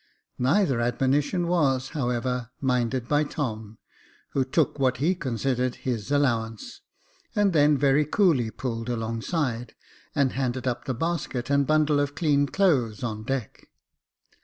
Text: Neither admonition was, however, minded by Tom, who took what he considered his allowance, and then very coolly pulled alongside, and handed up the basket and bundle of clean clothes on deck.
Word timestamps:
Neither 0.39 0.81
admonition 0.81 1.45
was, 1.47 1.89
however, 1.89 2.49
minded 2.59 3.07
by 3.07 3.23
Tom, 3.23 3.77
who 4.29 4.43
took 4.43 4.79
what 4.79 4.97
he 4.97 5.13
considered 5.13 5.75
his 5.75 6.11
allowance, 6.11 6.81
and 7.35 7.53
then 7.53 7.77
very 7.77 8.03
coolly 8.05 8.49
pulled 8.49 8.89
alongside, 8.89 9.75
and 10.15 10.31
handed 10.31 10.67
up 10.67 10.85
the 10.85 10.95
basket 10.95 11.51
and 11.51 11.67
bundle 11.67 11.99
of 11.99 12.15
clean 12.15 12.47
clothes 12.47 13.03
on 13.03 13.21
deck. 13.25 13.67